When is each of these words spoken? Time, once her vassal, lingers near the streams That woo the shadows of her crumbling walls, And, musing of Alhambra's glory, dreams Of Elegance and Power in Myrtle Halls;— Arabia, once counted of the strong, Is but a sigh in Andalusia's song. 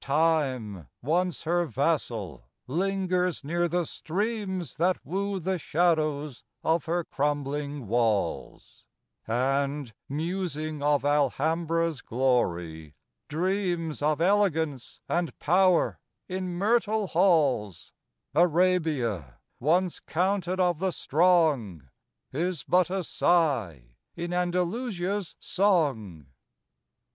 Time, 0.03 0.87
once 1.03 1.43
her 1.43 1.63
vassal, 1.67 2.45
lingers 2.65 3.43
near 3.43 3.67
the 3.67 3.85
streams 3.85 4.77
That 4.77 4.97
woo 5.05 5.39
the 5.39 5.59
shadows 5.59 6.43
of 6.63 6.85
her 6.85 7.03
crumbling 7.03 7.85
walls, 7.87 8.83
And, 9.27 9.93
musing 10.09 10.81
of 10.81 11.05
Alhambra's 11.05 12.01
glory, 12.01 12.95
dreams 13.27 14.01
Of 14.01 14.19
Elegance 14.21 14.99
and 15.07 15.37
Power 15.37 15.99
in 16.27 16.49
Myrtle 16.51 17.05
Halls;— 17.05 17.93
Arabia, 18.33 19.35
once 19.59 19.99
counted 19.99 20.59
of 20.59 20.79
the 20.79 20.89
strong, 20.89 21.87
Is 22.33 22.63
but 22.63 22.89
a 22.89 23.03
sigh 23.03 23.97
in 24.15 24.33
Andalusia's 24.33 25.35
song. 25.37 26.25